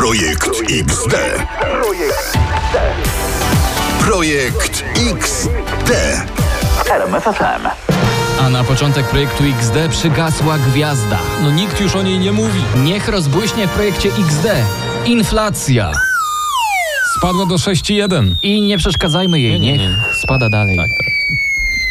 Projekt 0.00 0.48
XD. 0.70 1.14
Projekt 4.00 4.84
XD. 5.12 5.90
RMFFM. 6.90 7.68
A 8.40 8.48
na 8.50 8.64
początek 8.64 9.06
projektu 9.06 9.44
XD 9.58 9.74
przygasła 9.90 10.58
gwiazda. 10.58 11.18
No 11.42 11.50
nikt 11.50 11.80
już 11.80 11.96
o 11.96 12.02
niej 12.02 12.18
nie 12.18 12.32
mówi. 12.32 12.60
Niech 12.76 13.08
rozbłyśnie 13.08 13.66
w 13.68 13.70
projekcie 13.70 14.08
XD. 14.08 14.46
Inflacja. 15.04 15.92
Spadła 17.18 17.46
do 17.46 17.54
6,1. 17.54 18.34
I 18.42 18.62
nie 18.62 18.78
przeszkadzajmy 18.78 19.40
jej, 19.40 19.52
Nie, 19.52 19.72
nie, 19.72 19.78
niech 19.78 19.80
nie. 19.90 20.14
spada 20.22 20.48
dalej. 20.48 20.76
Tak, 20.76 20.86
tak. 20.88 21.06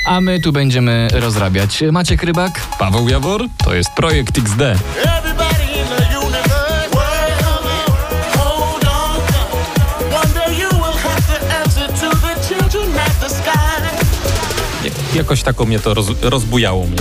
A 0.07 0.21
my 0.21 0.39
tu 0.39 0.51
będziemy 0.51 1.07
rozrabiać. 1.13 1.83
Macie 1.91 2.15
Rybak? 2.15 2.61
Paweł 2.79 3.09
Jawor, 3.09 3.43
to 3.63 3.73
jest 3.73 3.89
projekt 3.95 4.37
XD. 4.37 4.61
Jakoś 15.15 15.43
taką 15.43 15.65
mnie 15.65 15.79
to 15.79 15.93
roz, 15.93 16.07
rozbujało 16.21 16.87
mnie. 16.87 16.97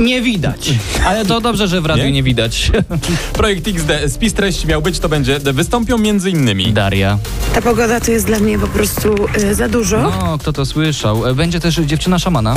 Nie 0.00 0.22
widać. 0.22 0.70
Ale 1.06 1.24
to 1.24 1.40
dobrze, 1.40 1.68
że 1.68 1.80
w 1.80 1.86
radiu 1.86 2.04
Nie? 2.04 2.12
nie, 2.12 2.22
widać. 2.22 2.70
Projekt 3.32 3.68
XD, 3.68 3.90
spis 4.12 4.34
treści 4.34 4.66
miał 4.66 4.82
być, 4.82 4.98
to 4.98 5.08
będzie. 5.08 5.38
Wystąpią 5.40 5.98
między 5.98 6.30
innymi. 6.30 6.72
Daria. 6.72 7.18
Ta 7.54 7.62
pogoda 7.62 8.00
to 8.00 8.10
jest 8.10 8.26
dla 8.26 8.38
mnie 8.38 8.58
po 8.58 8.66
prostu 8.66 9.14
y, 9.38 9.54
za 9.54 9.68
dużo. 9.68 10.02
No, 10.02 10.38
kto 10.38 10.52
to 10.52 10.66
słyszał? 10.66 11.26
E, 11.26 11.34
Będzie 11.34 11.60
też 11.60 11.74
dziewczyna 11.74 12.18
szamana. 12.18 12.54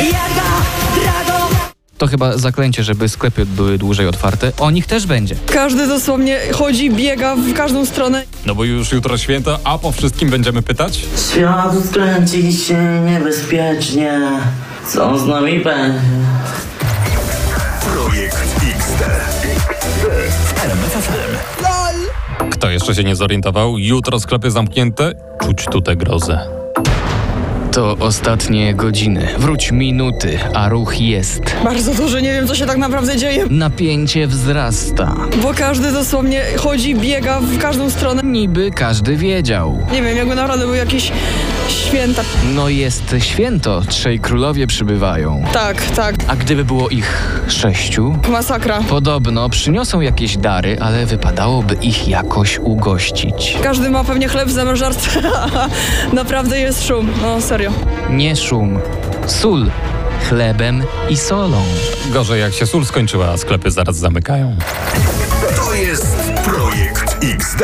To 1.99 2.07
chyba 2.07 2.37
zaklęcie, 2.37 2.83
żeby 2.83 3.09
sklepy 3.09 3.45
były 3.45 3.77
dłużej 3.77 4.07
otwarte. 4.07 4.51
O 4.59 4.71
nich 4.71 4.85
też 4.85 5.05
będzie. 5.05 5.35
Każdy 5.45 5.87
dosłownie 5.87 6.39
chodzi, 6.53 6.91
biega 6.91 7.35
w 7.35 7.53
każdą 7.53 7.85
stronę. 7.85 8.23
No 8.45 8.55
bo 8.55 8.63
już 8.63 8.91
jutro 8.91 9.17
święto, 9.17 9.59
a 9.63 9.77
po 9.77 9.91
wszystkim 9.91 10.29
będziemy 10.29 10.61
pytać. 10.61 10.99
Świat 11.31 11.75
kręci 11.93 12.53
się 12.53 13.01
niebezpiecznie. 13.05 14.19
Co 14.87 15.19
z 15.19 15.27
nami 15.27 15.59
będzie? 15.59 15.99
Projekt 17.93 18.37
XD. 18.77 19.05
Kto 22.51 22.69
jeszcze 22.69 22.95
się 22.95 23.03
nie 23.03 23.15
zorientował? 23.15 23.77
Jutro 23.77 24.19
sklepy 24.19 24.51
zamknięte. 24.51 25.13
Czuć 25.41 25.65
tu 25.71 25.81
tę 25.81 25.95
grozę. 25.95 26.58
To 27.79 27.97
ostatnie 27.99 28.73
godziny. 28.73 29.27
Wróć 29.37 29.71
minuty, 29.71 30.39
a 30.53 30.69
ruch 30.69 30.99
jest. 31.01 31.41
Bardzo 31.63 31.93
dużo, 31.93 32.19
nie 32.19 32.31
wiem 32.33 32.47
co 32.47 32.55
się 32.55 32.65
tak 32.65 32.77
naprawdę 32.77 33.17
dzieje, 33.17 33.45
Napięcie 33.49 34.27
wzrasta. 34.27 35.15
bo 35.43 35.53
każdy 35.53 35.91
dosłownie 35.91 36.41
chodzi, 36.57 36.95
biega 36.95 37.39
w 37.39 37.57
każdą 37.57 37.89
stronę. 37.89 38.21
Niby 38.25 38.71
każdy 38.71 39.15
wiedział. 39.15 39.77
Nie 39.93 40.01
wiem, 40.01 40.17
jakby 40.17 40.35
naprawdę 40.35 40.65
były 40.65 40.77
jakieś 40.77 41.11
święta. 41.69 42.21
No 42.55 42.69
jest 42.69 43.15
święto, 43.19 43.81
trzej 43.87 44.19
królowie 44.19 44.67
przybywają. 44.67 45.43
Tak, 45.53 45.81
tak, 45.85 46.15
A 46.27 46.35
gdyby 46.35 46.65
było 46.65 46.89
ich 46.89 47.41
sześciu? 47.47 48.15
masakra. 48.29 48.79
Podobno 48.89 49.49
przyniosą 49.49 50.01
jakieś 50.01 50.37
dary, 50.37 50.77
ale 50.81 51.05
wypadałoby 51.05 51.73
ich 51.81 52.07
jakoś 52.07 52.59
ugościć. 52.59 53.57
Każdy 53.63 53.89
ma 53.89 54.03
pewnie 54.03 54.27
chleb 54.27 54.47
w 54.47 54.51
zamrażarce, 54.51 55.21
naprawdę 56.13 56.59
jest 56.59 56.87
szum, 56.87 57.09
no 57.21 57.41
serio. 57.41 57.71
Nie 58.09 58.35
szum, 58.35 58.79
sól, 59.27 59.71
chlebem 60.29 60.83
i 61.09 61.17
solą. 61.17 61.61
Gorzej 62.13 62.41
jak 62.41 62.53
się 62.53 62.65
sól 62.65 62.85
skończyła, 62.85 63.27
a 63.27 63.37
sklepy 63.37 63.71
zaraz 63.71 63.95
zamykają. 63.97 64.55
To 65.55 65.73
jest 65.73 66.17
Projekt 66.45 67.17
XD. 67.35 67.61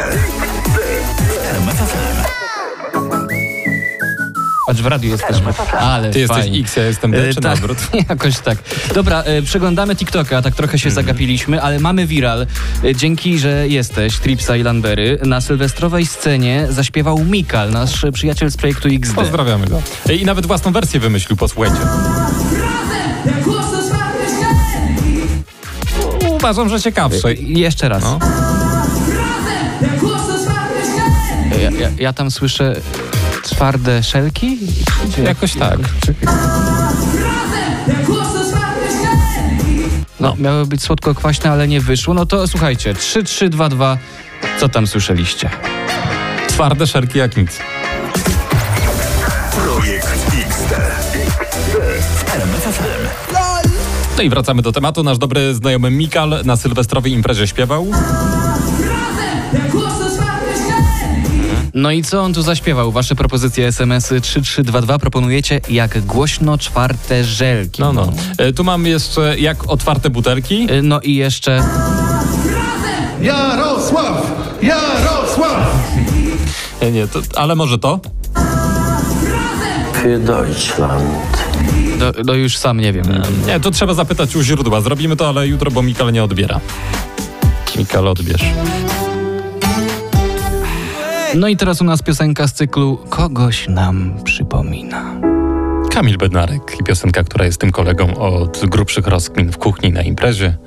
Patrz, 4.65 4.81
w 4.81 4.85
radiu 4.85 5.09
jesteśmy. 5.11 5.53
Ale 5.79 6.11
Ty 6.11 6.19
jesteś. 6.19 6.45
X, 6.59 6.75
ja 6.75 6.83
jestem 6.83 7.11
D, 7.11 7.17
E, 7.29 7.33
czy 7.33 7.41
na 7.41 7.49
tak, 7.49 7.53
odwrót? 7.53 7.77
Jakoś 8.09 8.39
tak. 8.39 8.57
Dobra, 8.95 9.21
e, 9.23 9.41
przeglądamy 9.41 9.95
TikToka, 9.95 10.41
tak 10.41 10.55
trochę 10.55 10.79
się 10.79 10.91
zagapiliśmy, 10.91 11.61
ale 11.61 11.79
mamy 11.79 12.07
viral. 12.07 12.47
E, 12.83 12.95
dzięki, 12.95 13.39
że 13.39 13.67
jesteś, 13.67 14.17
Tripsa 14.19 14.55
i 14.55 14.63
Landery. 14.63 15.19
Na 15.25 15.41
sylwestrowej 15.41 16.05
scenie 16.05 16.67
zaśpiewał 16.69 17.19
Mikal, 17.23 17.71
nasz 17.71 18.05
przyjaciel 18.13 18.51
z 18.51 18.57
projektu 18.57 18.87
XD. 18.91 19.15
Pozdrawiamy 19.15 19.67
go. 19.67 19.81
I 20.13 20.25
nawet 20.25 20.45
własną 20.45 20.71
wersję 20.71 20.99
wymyślił, 20.99 21.37
posłuchajcie. 21.37 21.77
Uważam, 26.35 26.69
że 26.69 26.81
ciekawsze. 26.81 27.27
E, 27.29 27.33
Jeszcze 27.33 27.89
raz. 27.89 28.03
No. 28.03 28.19
Ja, 31.61 31.71
ja, 31.71 31.89
ja 31.99 32.13
tam 32.13 32.31
słyszę 32.31 32.75
twarde 33.45 34.03
szelki? 34.03 34.57
Jakoś 35.23 35.53
tak. 35.53 35.79
No, 40.19 40.35
miały 40.39 40.65
być 40.65 40.81
słodko-kwaśne, 40.81 41.51
ale 41.51 41.67
nie 41.67 41.81
wyszło. 41.81 42.13
No 42.13 42.25
to 42.25 42.47
słuchajcie, 42.47 42.93
3, 42.93 43.23
3, 43.23 43.49
2, 43.49 43.69
2. 43.69 43.97
Co 44.59 44.69
tam 44.69 44.87
słyszeliście? 44.87 45.49
Twarde 46.47 46.87
szerki 46.87 47.19
jak 47.19 47.37
nic. 47.37 47.59
Projekt 49.51 50.07
XD. 50.47 50.73
No 54.17 54.23
i 54.23 54.29
wracamy 54.29 54.61
do 54.61 54.71
tematu. 54.71 55.03
Nasz 55.03 55.17
dobry 55.17 55.53
znajomy 55.53 55.91
Mikal 55.91 56.41
na 56.45 56.55
sylwestrowej 56.55 57.11
imprezie 57.11 57.47
śpiewał. 57.47 57.87
No 61.75 61.91
i 61.91 62.03
co 62.03 62.21
on 62.21 62.33
tu 62.33 62.41
zaśpiewał? 62.41 62.91
Wasze 62.91 63.15
propozycje 63.15 63.67
SMS-y 63.67 64.21
3322 64.21 64.99
proponujecie 64.99 65.61
jak 65.69 66.05
głośno 66.05 66.57
czwarte 66.57 67.23
żelki. 67.23 67.81
No, 67.81 67.93
no. 67.93 68.13
E, 68.37 68.53
Tu 68.53 68.63
mam 68.63 68.85
jeszcze 68.85 69.39
jak 69.39 69.69
otwarte 69.69 70.09
butelki. 70.09 70.67
Y, 70.71 70.81
No 70.81 71.01
i 71.01 71.15
jeszcze 71.15 71.63
Jarosław! 73.21 74.31
Jarosław! 74.61 75.87
Nie, 76.81 76.91
nie, 76.91 77.07
to, 77.07 77.19
ale 77.35 77.55
może 77.55 77.79
to? 77.79 77.99
Für 80.03 80.19
Deutschland. 80.19 81.03
no, 81.99 82.05
no 82.25 82.33
już 82.33 82.57
sam 82.57 82.79
nie 82.79 82.93
wiem. 82.93 83.05
Nie, 83.47 83.59
to 83.59 83.71
trzeba 83.71 83.93
zapytać 83.93 84.35
u 84.35 84.41
źródła. 84.41 84.81
Zrobimy 84.81 85.15
to, 85.15 85.29
ale 85.29 85.47
jutro, 85.47 85.71
bo 85.71 85.81
Mikal 85.83 86.13
nie 86.13 86.23
odbiera. 86.23 86.59
Mikal, 87.77 88.07
odbierz. 88.07 88.41
No 91.35 91.47
i 91.47 91.57
teraz 91.57 91.81
u 91.81 91.83
nas 91.83 92.01
piosenka 92.01 92.47
z 92.47 92.53
cyklu 92.53 92.97
Kogoś 93.09 93.67
nam 93.67 94.13
przypomina. 94.23 95.03
Kamil 95.91 96.17
Bednarek 96.17 96.77
i 96.79 96.83
piosenka, 96.83 97.23
która 97.23 97.45
jest 97.45 97.57
tym 97.61 97.71
kolegą 97.71 98.15
od 98.17 98.65
grubszych 98.65 99.07
rozkmin 99.07 99.51
w 99.51 99.57
kuchni 99.57 99.91
na 99.91 100.01
imprezie. 100.01 100.57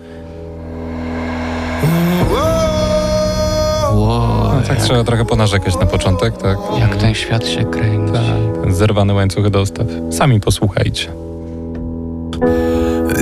Ło, 3.95 4.51
No, 4.55 4.63
tak 4.69 4.79
trzeba 4.79 5.05
trochę 5.05 5.25
ponarzekać 5.25 5.79
na 5.79 5.87
początek, 5.87 6.37
tak? 6.37 6.59
jak 6.81 6.97
ten 6.97 7.15
świat 7.15 7.47
się 7.47 7.65
kręci. 7.65 8.13
Tak, 8.13 8.75
zerwane 8.75 9.15
łańcuchy 9.15 9.51
dostaw. 9.51 9.87
Sami 10.11 10.41
posłuchajcie. 10.41 11.09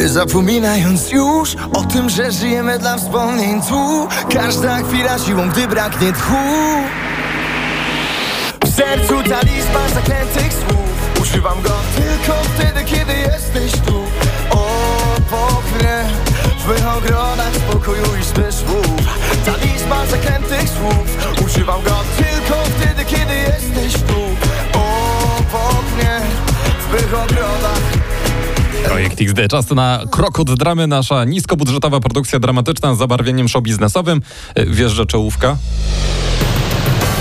Zapominając 0.06 1.12
już 1.12 1.56
o 1.72 1.82
tym, 1.84 2.10
że 2.10 2.32
żyjemy 2.32 2.78
dla 2.78 2.96
wspomnień 2.96 3.62
tu 3.62 4.08
Każda 4.34 4.76
chwila 4.82 5.18
siłą, 5.18 5.48
gdy 5.48 5.68
braknie 5.68 6.12
tchu 6.12 6.34
sercu 8.76 9.22
talizman 9.22 9.90
zaklętych 9.94 10.52
słów 10.52 11.20
Używam 11.22 11.62
go 11.62 11.76
tylko 11.96 12.34
wtedy, 12.54 12.84
kiedy 12.84 13.12
jesteś 13.12 13.72
tu 13.72 14.04
Obok 14.50 15.64
mnie 15.74 16.04
W 16.58 16.68
mych 16.68 16.88
ogrodach 16.96 17.54
spokoju 17.56 18.04
i 18.20 18.24
zmysłów 18.24 18.86
Talizman 19.46 20.06
zaklętych 20.08 20.68
słów 20.68 21.28
Używam 21.46 21.82
go 21.82 21.96
tylko 22.16 22.64
wtedy, 22.64 23.04
kiedy 23.04 23.34
jesteś 23.34 24.02
tu 24.02 24.20
Obok 24.72 25.84
mnie 25.96 26.20
W 26.88 26.92
mych 26.92 27.14
ogrodach 27.14 27.80
Projekt 28.84 29.20
XD. 29.20 29.38
Czas 29.50 29.70
na 29.70 30.00
krok 30.10 30.40
od 30.40 30.54
dramy. 30.54 30.86
Nasza 30.86 31.24
niskobudżetowa 31.24 32.00
produkcja 32.00 32.38
dramatyczna 32.38 32.94
z 32.94 32.98
zabarwieniem 32.98 33.48
show 33.48 33.62
biznesowym. 33.62 34.22
E, 34.54 34.66
Wjeżdża 34.66 35.06
czołówka. 35.06 35.56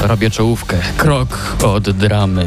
Robię 0.01 0.29
czołówkę. 0.31 0.77
Krok 0.97 1.55
od 1.63 1.89
dramy. 1.89 2.45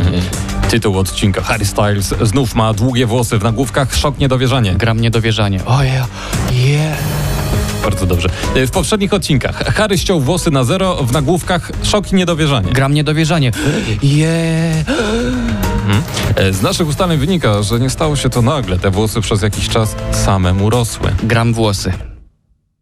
Tytuł 0.71 0.99
odcinka. 0.99 1.43
Harry 1.43 1.65
Styles 1.65 2.15
znów 2.23 2.55
ma 2.55 2.73
długie 2.75 3.07
włosy 3.07 3.39
w 3.39 3.43
nagłówkach. 3.43 3.95
Szok, 3.97 4.19
niedowierzanie. 4.19 4.75
Gram 4.75 5.01
niedowierzanie. 5.01 5.65
Ojej, 5.65 5.93
yeah. 6.53 6.99
Bardzo 7.83 8.07
dobrze. 8.07 8.29
E, 8.55 8.67
W 8.67 8.71
poprzednich 8.71 9.13
odcinkach 9.15 9.57
Harry 9.75 9.99
ściął 9.99 10.21
włosy 10.21 10.51
na 10.51 10.65
zero. 10.65 10.95
W 11.05 11.13
nagłówkach 11.13 11.71
szok 11.83 12.13
i 12.13 12.15
niedowierzanie. 12.15 12.73
Gram 12.73 12.95
niedowierzanie. 12.95 13.53
Yeah. 14.03 14.89
E, 16.37 16.53
Z 16.53 16.63
naszych 16.63 16.89
ustaleń 16.89 17.19
wynika, 17.19 17.63
że 17.63 17.81
nie 17.81 17.91
stało 17.91 18.17
się 18.17 18.29
to 18.31 18.43
nagle. 18.43 18.79
Te 18.79 18.91
włosy 18.91 19.21
przez 19.21 19.43
jakiś 19.43 19.69
czas 19.69 19.95
same 20.13 20.53
mu 20.55 20.71
rosły. 20.71 21.15
Gram 21.23 21.55
włosy. 21.55 21.93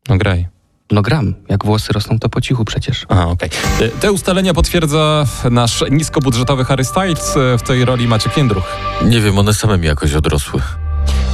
No 0.09 0.19
graj. 0.19 0.56
No 0.91 1.03
gram. 1.03 1.35
Jak 1.49 1.65
włosy 1.65 1.93
rosną, 1.93 2.19
to 2.19 2.29
po 2.29 2.41
cichu 2.41 2.65
przecież. 2.65 3.07
Aha, 3.09 3.27
okej. 3.27 3.49
E, 3.81 3.89
Te 3.89 4.13
ustalenia 4.13 4.55
potwierdza 4.55 5.25
nasz 5.51 5.85
niskobudżetowy 5.91 6.65
Harry 6.65 6.85
Styles. 6.85 7.37
E, 7.37 7.59
W 7.59 7.63
tej 7.63 7.85
roli 7.85 8.09
Maciek 8.09 8.37
Jędruch. 8.37 8.65
Nie 9.05 9.21
wiem, 9.21 9.39
one 9.39 9.55
same 9.55 9.79
mi 9.79 9.87
jakoś 9.87 10.15
odrosły. 10.15 10.61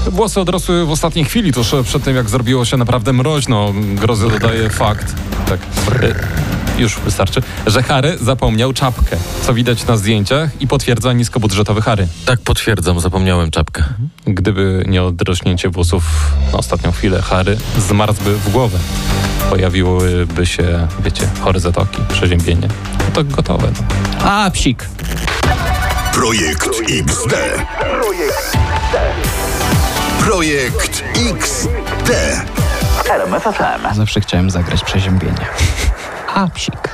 Włosy 0.07 0.41
odrosły 0.41 0.87
w 0.87 0.91
ostatniej 0.91 1.25
chwili, 1.25 1.53
tuż 1.53 1.75
przed 1.85 2.05
tym, 2.05 2.17
jak 2.17 2.29
zrobiło 2.31 2.65
się 2.65 2.77
naprawdę 2.77 3.13
mroźno. 3.13 3.73
Grozy 3.95 4.29
dodaje 4.29 4.71
fakt. 4.71 5.15
Tak. 5.49 5.61
E, 6.03 6.15
Już 6.79 7.01
wystarczy, 7.01 7.43
że 7.67 7.83
Harry 7.83 8.19
zapomniał 8.21 8.73
czapkę, 8.73 9.17
co 9.43 9.55
widać 9.55 9.87
na 9.87 9.97
zdjęciach 9.97 10.51
i 10.61 10.67
potwierdza 10.67 11.13
niskobudżetowy 11.13 11.83
Harry. 11.83 12.07
Tak, 12.27 12.41
potwierdzam, 12.41 13.01
zapomniałem 13.01 13.51
czapkę. 13.51 13.85
Gdyby 14.25 14.85
nie 14.89 15.03
odrośnięcie 15.03 15.69
włosów 15.69 16.05
na 16.53 16.59
ostatnią 16.59 16.93
chwilę, 16.93 17.23
Harry 17.23 17.59
zmarzłby 17.79 18.37
w 18.37 18.51
głowę. 18.51 18.79
Pojawiłyby 19.51 20.47
się, 20.47 20.89
wiecie, 21.05 21.29
chore 21.41 21.61
zatoki, 21.61 21.99
przeziębienie. 22.13 22.69
No 22.99 23.05
to 23.13 23.25
gotowe. 23.25 23.69
No. 23.81 24.31
A, 24.31 24.51
psik. 24.51 24.89
Projekt 26.15 26.69
XD. 26.91 27.35
Projekt 30.21 31.03
XD. 31.33 32.11
RMF 33.11 33.43
FM. 33.43 33.95
Zawsze 33.97 34.21
chciałem 34.21 34.51
zagrać 34.51 34.85
przeziębienie. 34.85 35.47
A, 36.35 36.49
psik. 36.49 36.89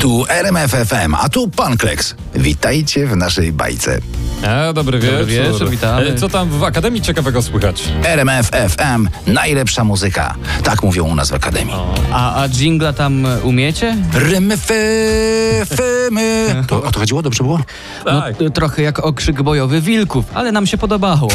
Tu 0.00 0.24
RMF 0.28 0.70
FM, 0.72 1.14
a 1.14 1.28
tu 1.28 1.48
Pan 1.48 1.76
Kleks. 1.76 2.14
Witajcie 2.34 3.06
w 3.06 3.16
naszej 3.16 3.52
bajce. 3.52 3.98
E, 4.42 4.72
dobry 4.74 4.98
wieczór. 4.98 5.24
wieczór, 5.26 5.70
witamy. 5.70 6.06
E, 6.08 6.14
Co 6.14 6.28
tam 6.28 6.48
w 6.48 6.64
Akademii 6.64 7.02
ciekawego 7.02 7.42
słychać? 7.42 7.82
RMF 8.04 8.50
FM, 8.50 9.08
najlepsza 9.26 9.84
muzyka. 9.84 10.34
Tak 10.64 10.82
mówią 10.82 11.04
u 11.04 11.14
nas 11.14 11.30
w 11.30 11.34
Akademii. 11.34 11.74
A, 12.12 12.42
a 12.42 12.48
dżingla 12.48 12.92
tam 12.92 13.26
umiecie? 13.42 13.96
Rymy, 14.12 14.56
fy, 14.56 15.66
fymy. 15.76 16.46
To 16.68 16.82
o 16.82 16.90
to 16.92 16.98
chodziło? 17.00 17.22
Dobrze 17.22 17.44
było? 17.44 17.60
No, 18.06 18.20
Tak. 18.22 18.34
trochę 18.54 18.82
jak 18.82 18.98
okrzyk 18.98 19.42
bojowy 19.42 19.80
wilków, 19.80 20.24
ale 20.34 20.52
nam 20.52 20.66
się 20.66 20.78
podobało. 20.78 21.28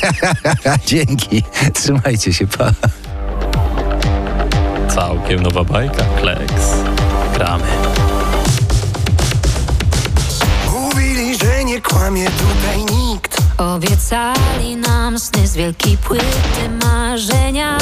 Dzięki. 0.86 1.42
Trzymajcie 1.74 2.32
się, 2.32 2.46
pa. 2.46 2.70
Całkiem 4.98 5.42
nowa 5.42 5.64
bajka, 5.64 6.04
Kleks. 6.20 6.72
Gramy. 7.34 7.64
Mówili, 10.72 11.38
że 11.38 11.64
nie 11.64 11.80
kłamie 11.80 12.26
tutaj 12.30 12.96
nikt 12.96 13.38
Obiecali 13.58 14.76
nam 14.76 15.18
sny 15.18 15.46
z 15.46 15.54
wielkiej 15.54 15.98
płyty 15.98 16.68
marzenia. 16.84 17.78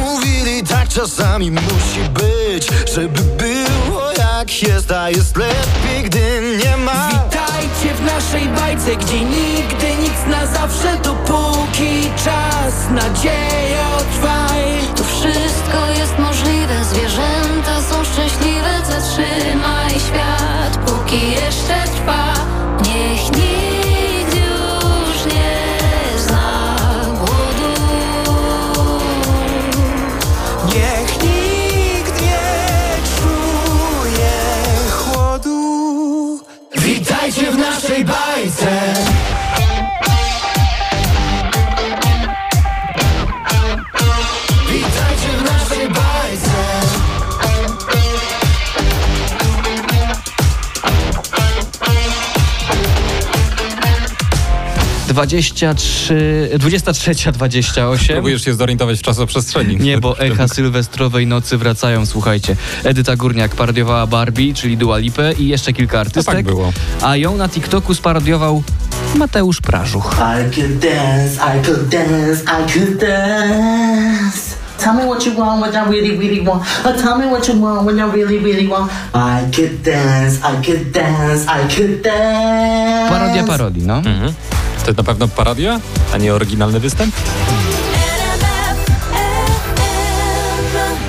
Mówili 0.00 0.62
tak 0.62 0.88
czasami 0.88 1.50
musi 1.50 2.00
być 2.14 2.68
Żeby 2.94 3.20
było 3.20 4.12
jak 4.18 4.62
jest, 4.62 4.92
a 4.92 5.10
jest 5.10 5.36
lepiej, 5.36 6.02
gdy 6.04 6.58
nie 6.64 6.76
ma 6.76 7.08
Witajcie 7.08 7.94
w 7.94 8.04
naszej 8.04 8.48
bajce, 8.48 8.96
gdzie 8.96 9.20
nigdy 9.20 9.86
nic 10.02 10.26
na 10.30 10.46
zawsze, 10.46 10.98
dopóki 11.04 12.10
czas, 12.24 12.74
nadzieja 12.90 13.88
trwaj. 14.12 14.62
Tu 14.96 15.04
wszystko 15.04 15.88
jest 15.98 16.18
możliwe, 16.18 16.31
zwierzęta 16.92 17.82
są 17.82 18.04
szczęśliwe. 18.04 18.70
Zatrzymaj 18.84 19.90
świat, 19.90 20.78
póki 20.86 21.30
jeszcze 21.30 21.84
trwa. 21.94 22.34
Niech 22.84 23.22
nikt 23.36 23.71
23, 55.26 56.50
23, 56.58 57.32
28. 57.32 58.06
Próbujesz 58.16 58.44
się 58.44 58.54
zorientować 58.54 58.98
w 58.98 59.02
czasoprzestrzeni. 59.02 59.76
Nie, 59.76 59.98
bo 59.98 60.18
echa 60.18 60.48
sylwestrowej 60.48 61.26
nocy 61.26 61.58
wracają, 61.58 62.06
słuchajcie. 62.06 62.56
Edyta 62.84 63.16
Górniak 63.16 63.54
parodiowała 63.56 64.06
Barbie, 64.06 64.54
czyli 64.54 64.76
Dua 64.76 64.98
Lipę 64.98 65.32
i 65.32 65.48
jeszcze 65.48 65.72
kilka 65.72 66.00
artystek. 66.00 66.34
tak 66.34 66.44
było. 66.44 66.72
A 67.02 67.16
ją 67.16 67.36
na 67.36 67.48
TikToku 67.48 67.94
sparodiował 67.94 68.62
Mateusz 69.14 69.60
Prażuch. 69.60 70.14
I 70.14 70.54
could 70.54 70.78
dance, 70.78 71.34
I 71.58 71.64
could 71.66 71.88
dance, 71.88 72.42
I 72.44 72.72
could 72.72 72.96
dance. 73.00 74.62
Tell 74.78 74.94
me 74.94 75.04
what 75.06 75.26
you 75.26 75.34
want, 75.36 75.60
what 75.60 75.74
I 75.74 75.90
really, 75.90 76.18
really 76.18 76.40
want. 76.48 76.62
Oh, 76.84 76.92
tell 77.02 77.18
me 77.18 77.26
what 77.30 77.48
you 77.48 77.60
want, 77.60 77.82
what 77.86 77.94
I 77.98 78.16
really, 78.16 78.38
really 78.38 78.68
want. 78.68 78.90
I 79.14 79.56
could 79.56 79.82
dance, 79.82 80.38
I 80.38 80.66
could 80.66 80.92
dance, 80.92 81.42
I 81.48 81.74
could 81.76 82.02
dance. 82.02 83.10
Parodia 83.10 83.44
parodii, 83.44 83.82
no. 83.86 83.96
Mhm. 83.96 84.32
To 84.82 84.86
jest 84.86 84.98
na 84.98 85.04
pewno 85.04 85.28
parodia, 85.28 85.80
a 86.14 86.18
nie 86.18 86.34
oryginalny 86.34 86.80
występ? 86.80 87.14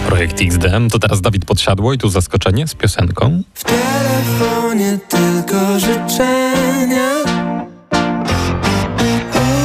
Projekt 0.08 0.42
XDM, 0.42 0.90
to 0.90 1.00
teraz 1.00 1.22
Dawid 1.22 1.46
Podsiadło 1.46 1.94
i 1.94 1.98
tu 1.98 2.10
zaskoczenie 2.10 2.68
z 2.68 2.76
piosenką. 2.76 3.42
W 3.54 3.64
telefonie 3.64 5.00
tylko 5.10 5.80
życzenia 5.80 7.14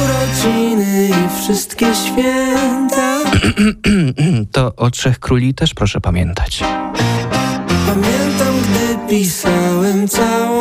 Urodziny 0.03 1.09
i 1.09 1.41
wszystkie 1.43 1.85
święta 1.95 3.19
To 4.51 4.75
o 4.75 4.91
Trzech 4.91 5.19
Króli 5.19 5.53
też 5.53 5.73
proszę 5.73 6.01
pamiętać. 6.01 6.59
Pamiętam, 7.87 8.55
gdy 8.61 9.09
pisałem 9.09 10.07
całą 10.07 10.58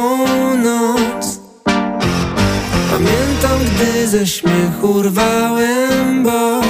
ze 4.08 4.26
śmiechu 4.26 5.02
rwałem 5.02 6.22
bok. 6.22 6.64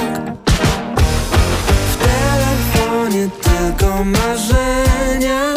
W 1.92 1.96
telefonie 1.96 3.28
tylko 3.42 4.04
marzenia. 4.04 5.54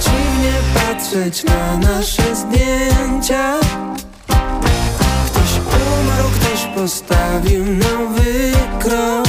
Dziwnie 0.00 0.54
patrzeć 0.74 1.44
na 1.44 1.76
nasze 1.76 2.36
zdjęcia. 2.36 3.54
Ktoś 5.26 5.50
umarł, 5.66 6.28
ktoś 6.40 6.64
postawił 6.74 7.64
nowy 7.64 8.52
krok 8.80 9.28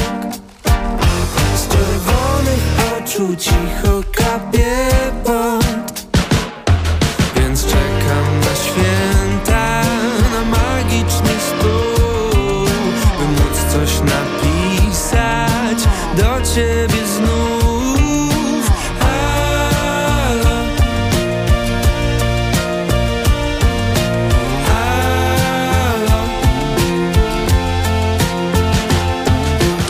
Z 1.55 1.67
czerwonych 1.67 2.63
oczu 2.97 3.35
cicho 3.35 4.03
kapie 4.11 4.89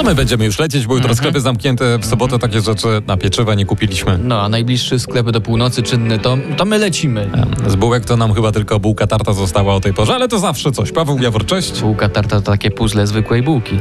my 0.09 0.15
będziemy 0.15 0.45
już 0.45 0.59
lecieć, 0.59 0.87
bo 0.87 0.93
jutro 0.93 1.09
Mhm. 1.09 1.17
sklepy 1.17 1.41
zamknięte, 1.41 1.97
w 1.99 2.05
sobotę 2.05 2.39
takie 2.39 2.61
rzeczy 2.61 2.87
na 3.07 3.17
pieczywa 3.17 3.55
nie 3.55 3.65
kupiliśmy. 3.65 4.17
No, 4.23 4.41
a 4.41 4.49
najbliższy 4.49 4.99
sklep 4.99 5.29
do 5.31 5.41
północy 5.41 5.83
czynny, 5.83 6.19
to, 6.19 6.37
to 6.57 6.65
my 6.65 6.77
lecimy. 6.77 7.29
Z 7.67 7.75
bułek 7.75 8.05
to 8.05 8.17
nam 8.17 8.33
chyba 8.33 8.51
tylko 8.51 8.79
bułka 8.79 9.07
tarta 9.07 9.33
została 9.33 9.73
o 9.75 9.79
tej 9.79 9.93
porze, 9.93 10.15
ale 10.15 10.27
to 10.27 10.39
zawsze 10.39 10.71
coś. 10.71 10.91
Paweł 10.91 11.19
Jawor, 11.21 11.45
cześć. 11.45 11.81
Bułka 11.81 12.09
tarta 12.09 12.35
to 12.35 12.51
takie 12.51 12.71
puzzle 12.71 13.07
zwykłej 13.07 13.43
bułki. 13.43 13.79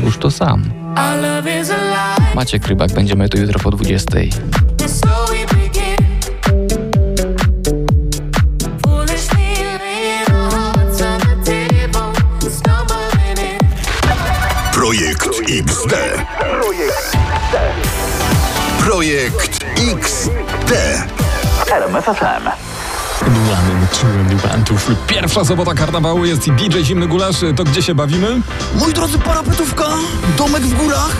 Złóż 0.00 0.18
to 0.18 0.30
sam. 0.30 0.62
Our 0.96 1.22
love 1.22 1.60
is 1.60 1.70
a 1.70 1.74
lie. 1.76 2.34
Maciek 2.34 2.66
Rybak, 2.66 2.92
będziemy 2.92 3.28
tu 3.28 3.38
jutro 3.38 3.58
po 3.60 3.70
20. 3.70 4.10
XD. 15.86 15.96
Projekt 18.80 19.64
XD. 19.78 20.72
RMF 21.70 22.04
FM. 22.04 22.48
One, 23.22 23.88
two, 23.92 24.48
one, 24.52 24.64
two, 24.64 24.76
three. 24.76 24.96
Pierwsza 25.06 25.44
sobota 25.44 25.74
karnawału 25.74 26.24
jest 26.24 26.48
i 26.48 26.52
DJ 26.52 26.82
Zimny 26.82 27.06
Gulasz. 27.06 27.36
To 27.56 27.64
gdzie 27.64 27.82
się 27.82 27.94
bawimy? 27.94 28.40
Moi 28.74 28.92
drodzy, 28.92 29.18
parapetówka, 29.18 29.86
domek 30.38 30.62
w 30.62 30.74
górach, 30.74 31.10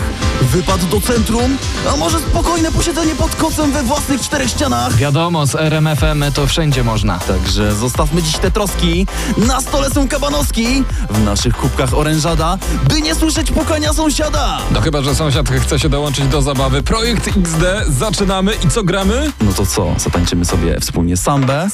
Wypad 0.47 0.85
do 0.85 1.01
centrum? 1.01 1.57
A 1.93 1.95
może 1.97 2.19
spokojne 2.19 2.71
posiedzenie 2.71 3.15
pod 3.15 3.35
kocem 3.35 3.71
we 3.71 3.83
własnych 3.83 4.21
czterech 4.21 4.49
ścianach? 4.49 4.95
Wiadomo, 4.95 5.45
z 5.45 5.55
RMFM 5.55 6.23
to 6.33 6.47
wszędzie 6.47 6.83
można. 6.83 7.19
Także 7.19 7.75
zostawmy 7.75 8.23
dziś 8.23 8.37
te 8.37 8.51
troski. 8.51 9.07
Na 9.37 9.61
stole 9.61 9.89
są 9.89 10.07
kabanowski, 10.07 10.83
w 11.09 11.23
naszych 11.23 11.55
kubkach 11.55 11.93
orężada, 11.93 12.57
by 12.89 13.01
nie 13.01 13.15
słyszeć 13.15 13.51
pukania 13.51 13.93
sąsiada. 13.93 14.57
No 14.71 14.81
chyba, 14.81 15.01
że 15.01 15.15
sąsiad 15.15 15.49
chce 15.49 15.79
się 15.79 15.89
dołączyć 15.89 16.27
do 16.27 16.41
zabawy. 16.41 16.83
Projekt 16.83 17.27
XD, 17.27 17.63
zaczynamy 17.89 18.53
i 18.65 18.69
co 18.69 18.83
gramy? 18.83 19.31
No 19.41 19.53
to 19.53 19.65
co, 19.65 19.95
zatańczymy 19.97 20.45
sobie 20.45 20.79
wspólnie 20.79 21.17
sambę? 21.17 21.67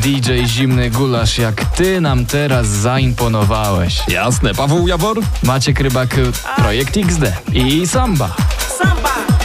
DJ 0.00 0.46
Zimny 0.46 0.90
Gulasz, 0.90 1.38
jak 1.38 1.64
ty 1.64 2.00
nam 2.00 2.26
teraz 2.26 2.66
zaimponowałeś. 2.66 4.08
Jasne, 4.08 4.54
Paweł 4.54 4.88
Jawor? 4.88 5.20
Maciek 5.42 5.80
Rybak, 5.80 6.16
Projekt 6.56 6.96
XD 6.96 7.22
i 7.52 7.86
Samba. 7.86 8.36
Projekt 8.78 9.39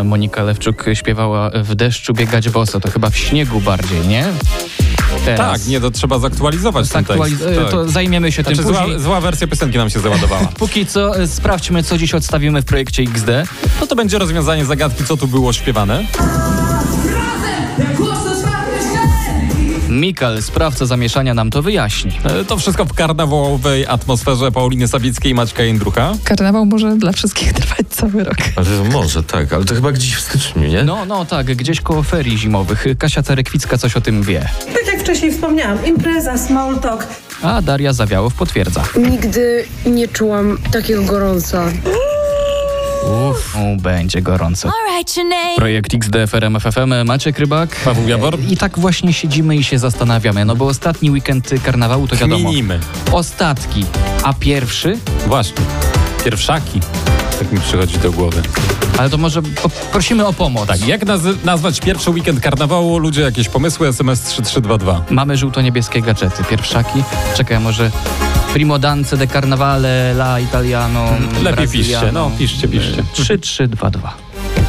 Tam 0.00 0.06
Monika 0.08 0.42
Lewczuk 0.42 0.84
śpiewała 0.94 1.50
w 1.54 1.74
deszczu 1.74 2.12
biegać 2.14 2.48
boso, 2.48 2.80
to 2.80 2.90
chyba 2.90 3.10
w 3.10 3.16
śniegu 3.16 3.60
bardziej, 3.60 4.06
nie? 4.08 4.24
Teraz. 5.24 5.60
Tak, 5.60 5.68
nie, 5.68 5.80
to 5.80 5.90
trzeba 5.90 6.18
zaktualizować 6.18 6.88
ten 6.88 7.04
Zaktualiz- 7.04 7.38
tekst. 7.38 7.46
e, 7.58 7.62
Tak. 7.62 7.70
To 7.70 7.88
zajmiemy 7.88 8.32
się 8.32 8.42
Znaczy, 8.42 8.56
tym 8.58 8.66
zła, 8.66 8.80
później. 8.82 9.00
zła 9.00 9.20
wersja 9.20 9.46
piosenki 9.46 9.78
nam 9.78 9.90
się 9.90 10.00
załadowała. 10.00 10.46
Póki 10.58 10.86
co 10.86 11.18
e, 11.18 11.26
sprawdźmy, 11.26 11.82
co 11.82 11.98
dziś 11.98 12.14
odstawimy 12.14 12.62
w 12.62 12.64
projekcie 12.64 13.02
XD. 13.02 13.28
No 13.80 13.86
to 13.86 13.96
będzie 13.96 14.18
rozwiązanie 14.18 14.64
zagadki, 14.64 15.04
co 15.04 15.16
tu 15.16 15.26
było 15.28 15.52
śpiewane. 15.52 16.04
Mikal, 20.00 20.42
sprawca 20.42 20.86
zamieszania, 20.86 21.34
nam 21.34 21.50
to 21.50 21.62
wyjaśni. 21.62 22.12
E, 22.24 22.44
To 22.44 22.56
wszystko 22.58 22.84
w 22.84 22.92
karnawałowej 22.94 23.86
atmosferze 23.86 24.52
Pauliny 24.52 24.88
Sabickiej 24.88 25.32
i 25.32 25.34
Maćka 25.34 25.62
Jędrucha. 25.62 26.12
Karnawał 26.24 26.66
może 26.66 26.96
dla 26.96 27.12
wszystkich 27.12 27.52
trwać 27.60 27.86
cały 27.90 28.24
rok. 28.24 28.36
Ale 28.56 28.90
może 28.92 29.22
tak, 29.22 29.52
ale 29.52 29.64
to 29.64 29.74
chyba 29.74 29.92
gdzieś 29.92 30.14
w 30.14 30.20
styczniu, 30.20 30.68
nie? 30.68 30.84
No, 30.84 31.04
no 31.06 31.24
tak, 31.24 31.46
gdzieś 31.46 31.80
koło 31.80 32.02
ferii 32.02 32.38
zimowych. 32.38 32.86
Kasia 32.98 33.22
Cerekwicka 33.22 33.78
coś 33.78 33.96
o 33.96 34.00
tym 34.00 34.22
wie. 34.22 34.48
Tak 34.74 34.86
jak 34.86 35.00
wcześniej 35.00 35.32
wspomniałam, 35.32 35.86
impreza, 35.86 36.38
small 36.38 36.78
talk. 36.78 37.06
A 37.42 37.62
Daria 37.62 37.92
Zawiałow 37.92 38.34
potwierdza. 38.34 38.84
Nigdy 39.10 39.64
nie 39.86 40.08
czułam 40.08 40.58
takiego 40.72 41.02
gorąca. 41.02 41.64
Uff, 43.04 43.56
będzie 43.82 44.22
gorąco. 44.22 44.72
Projekt 45.56 45.94
XD 45.94 46.16
FRM 46.26 46.60
FFM, 46.60 47.06
Maciek 47.06 47.38
Rybak. 47.38 47.76
Paweł 47.84 48.08
Jabor. 48.08 48.38
I 48.48 48.56
tak 48.56 48.78
właśnie 48.78 49.12
siedzimy 49.12 49.56
i 49.56 49.64
się 49.64 49.78
zastanawiamy, 49.78 50.44
no 50.44 50.56
bo 50.56 50.66
ostatni 50.66 51.10
weekend 51.10 51.50
karnawału 51.64 52.08
to 52.08 52.16
wiadomo. 52.16 52.48
Kminimy. 52.48 52.80
Ostatki, 53.12 53.84
a 54.22 54.32
pierwszy? 54.32 54.98
Właśnie. 55.26 55.64
Pierwszaki. 56.24 56.80
Tak 57.40 57.52
mi 57.52 57.60
przychodzi 57.60 57.98
do 57.98 58.12
głowy. 58.12 58.42
Ale 58.98 59.10
to 59.10 59.18
może 59.18 59.42
prosimy 59.92 60.26
o 60.26 60.32
pomoc. 60.32 60.68
Tak, 60.68 60.86
jak 60.88 61.06
nazy- 61.06 61.34
nazwać 61.44 61.80
pierwszy 61.80 62.10
weekend 62.10 62.40
karnawału? 62.40 62.98
Ludzie, 62.98 63.22
jakieś 63.22 63.48
pomysły? 63.48 63.88
SMS 63.88 64.22
3322. 64.22 65.04
Mamy 65.10 65.36
żółto-niebieskie 65.36 66.02
gadżety. 66.02 66.44
Pierwszaki, 66.44 67.02
czekaj, 67.36 67.60
może 67.60 67.90
Primo 68.52 68.78
Dance 68.78 69.16
de 69.16 69.26
Carnavale, 69.26 70.10
La 70.14 70.40
Italiano, 70.40 71.04
Lepiej 71.42 71.66
Brasiliano. 71.66 71.70
piszcie, 71.70 72.12
no 72.12 72.30
piszcie, 72.38 72.68
piszcie. 72.68 73.02
3322. 73.12 74.14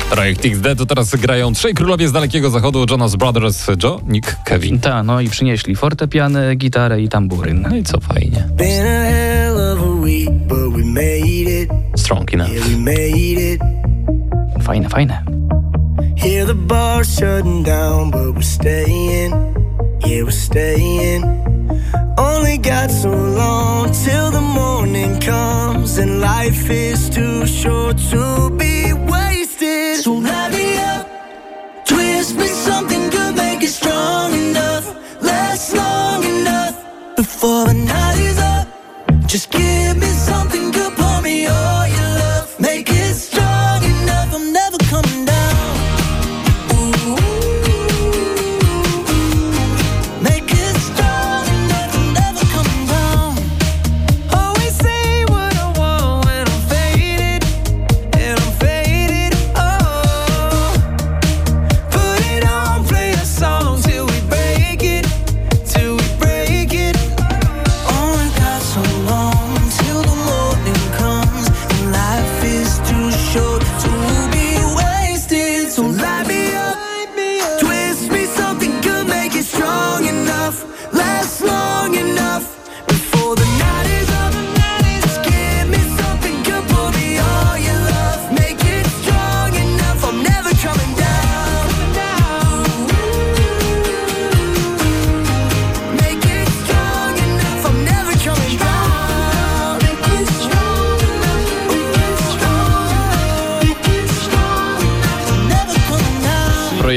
Projekt 0.09 0.45
XD 0.45 0.65
to 0.77 0.85
teraz 0.85 1.15
grają 1.15 1.53
trzej 1.53 1.73
królowie 1.73 2.07
z 2.07 2.11
Dalekiego 2.11 2.49
Zachodu, 2.49 2.85
Jonas 2.89 3.15
Brothers, 3.15 3.67
Joe, 3.83 3.99
Nick, 4.07 4.35
Kevin. 4.45 4.79
Ta, 4.79 5.03
no 5.03 5.21
i 5.21 5.29
przynieśli 5.29 5.75
fortepiany, 5.75 6.55
gitarę 6.55 7.01
i 7.01 7.09
tamburyn. 7.09 7.61
No 7.69 7.75
i 7.75 7.83
co 7.83 7.99
fajnie. 7.99 8.47
We 10.81 10.89
made 10.89 11.47
it. 11.47 11.69
Strong 11.97 12.29
enough. 12.33 12.49
Yeah, 12.49 12.67
we 12.67 12.75
made 12.75 13.37
it. 13.37 13.59
Fajne, 14.65 14.87
fajne. 14.89 15.17
Hear 16.17 16.45
the 16.45 16.55
bar 16.55 17.03
shutting 17.03 17.63
down, 17.63 18.11
but 18.11 18.33
we're 18.35 18.41
staying. 18.41 19.31
Yeah, 20.05 20.23
we're 20.23 20.31
staying. 20.31 21.23
Only 22.17 22.57
got 22.57 22.89
so 22.89 23.09
long 23.09 23.91
till 23.91 24.31
the 24.31 24.41
morning 24.41 25.19
comes, 25.19 25.97
and 25.97 26.21
life 26.21 26.69
is 26.69 27.09
too 27.09 27.45
short 27.45 27.97
to 28.11 28.49
be 28.57 28.93
wasted. 28.93 29.20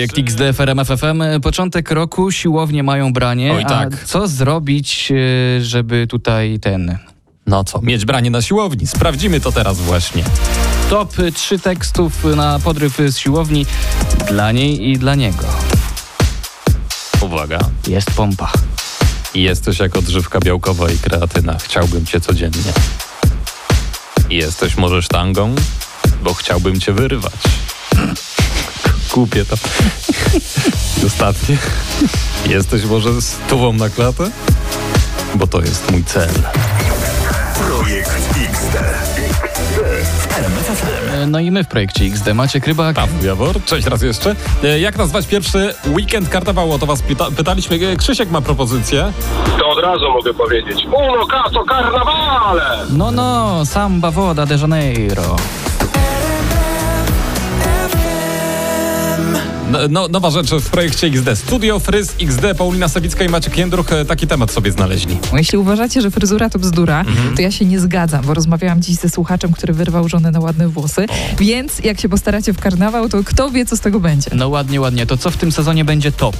Projekt 0.08 0.30
XD 0.30 0.40
FRM 0.56 0.84
FFM. 0.84 1.40
Początek 1.42 1.90
roku, 1.90 2.30
siłownie 2.30 2.82
mają 2.82 3.12
branie. 3.12 3.52
Oj, 3.52 3.62
a 3.64 3.68
tak. 3.68 4.04
co 4.04 4.28
zrobić, 4.28 5.12
e, 5.12 5.61
żeby 5.64 6.06
tutaj 6.06 6.58
ten... 6.61 6.99
No 7.46 7.64
co, 7.64 7.82
mieć 7.82 8.04
branie 8.04 8.30
na 8.30 8.42
siłowni. 8.42 8.87
Sprawdzimy 8.87 9.40
to 9.40 9.52
teraz 9.52 9.80
właśnie. 9.80 10.25
Top 10.90 11.12
3 11.34 11.58
tekstów 11.58 12.25
na 12.37 12.58
podryw 12.58 12.96
z 12.96 13.18
siłowni 13.18 13.66
dla 14.28 14.52
niej 14.52 14.90
i 14.90 14.99
dla 14.99 15.14
niego. 15.14 15.46
Uwaga. 17.20 17.58
Jest 17.88 18.11
pompa. 18.11 18.52
Jesteś 19.34 19.78
jak 19.78 19.96
odżywka 19.96 20.40
białkowa 20.40 20.90
i 20.90 20.99
kreatyna. 20.99 21.58
Chciałbym 21.58 22.06
cię 22.06 22.20
codziennie. 22.20 22.73
Jesteś 24.30 24.76
może 24.76 25.02
sztangą, 25.02 25.54
bo 26.23 26.34
chciałbym 26.34 26.80
cię 26.80 26.92
wyrywać. 26.92 27.32
Kupię 29.14 29.44
to. 29.44 29.56
Ostatnie. 31.06 31.56
Jesteś 32.47 32.85
może 32.85 33.23
stówą 33.23 33.73
na 33.73 33.88
klatę, 33.88 34.30
bo 35.35 35.47
to 35.47 35.61
jest 35.61 35.90
mój 35.90 36.04
cel. 36.04 36.28
Projekt 37.66 38.11
XD. 38.50 38.76
No 41.26 41.38
i 41.40 41.50
my 41.50 41.64
w 41.64 41.68
projekcie 41.68 42.04
XD. 42.04 42.35
Maciek 42.35 42.66
Rybak. 42.66 42.97
Paweł 42.97 43.25
Jawor, 43.25 43.64
cześć 43.64 43.87
raz 43.87 44.02
jeszcze. 44.02 44.37
E, 44.64 44.80
Jak 44.80 44.97
nazwać 44.99 45.26
pierwszy 45.26 45.75
weekend 45.87 46.28
karnawału? 46.28 46.73
O 46.73 46.78
to 46.78 46.87
was 46.87 47.02
pyta 47.02 47.26
pytaliśmy. 47.37 47.76
E, 47.92 47.97
Krzysiek 47.97 48.30
ma 48.30 48.40
propozycję. 48.40 49.12
To 49.59 49.68
od 49.68 49.78
razu 49.85 50.04
mogę 50.12 50.35
powiedzieć. 50.35 50.87
Uno 50.87 51.26
caso 51.26 51.64
carnavale! 51.68 52.87
No, 52.90 53.11
no, 53.11 53.66
samba 53.66 54.11
woda 54.11 54.47
de 54.47 54.56
Janeiro. 54.56 55.37
No, 59.71 59.78
no, 59.90 60.09
nowa 60.09 60.30
rzecz 60.30 60.50
w 60.50 60.71
projekcie 60.71 61.06
XD. 61.06 61.37
Studio 61.37 61.78
Fryz 61.78 62.12
XD, 62.21 62.42
Paulina 62.59 62.88
Sawicka 62.88 63.25
i 63.25 63.28
Maciek 63.28 63.59
Jędruch 63.59 63.92
e, 63.92 64.04
taki 64.04 64.26
temat 64.26 64.50
sobie 64.50 64.73
znaleźli. 64.73 65.18
No, 65.33 65.38
Jeśli 65.38 65.59
uważacie, 65.59 66.02
że 66.02 66.11
fryzura 66.11 66.50
to 66.50 66.59
bzdura, 66.59 67.00
Mhm. 67.00 67.37
to 67.37 67.42
ja 67.42 67.50
się 67.50 67.64
nie 67.64 67.80
zgadzam, 67.80 68.25
bo 68.25 68.35
rozmawiałam 68.35 68.83
dziś 68.83 68.97
ze 68.97 69.09
słuchaczem, 69.11 69.52
który 69.52 69.73
wyrwał 69.75 70.09
żonę 70.09 70.30
na 70.30 70.40
ładne 70.40 70.68
włosy. 70.68 71.06
Więc 71.38 71.78
jak 71.78 72.00
się 72.00 72.09
postaracie 72.09 72.52
w 72.52 72.59
karnawał, 72.61 73.09
to 73.09 73.25
kto 73.25 73.50
wie, 73.50 73.66
co 73.66 73.76
z 73.76 73.80
tego 73.80 74.00
będzie. 74.00 74.30
No 74.35 74.49
ładnie, 74.49 74.80
ładnie. 74.80 75.06
To 75.06 75.16
co 75.16 75.30
w 75.30 75.37
tym 75.37 75.52
sezonie 75.52 75.85
będzie 75.85 76.12
top? 76.12 76.37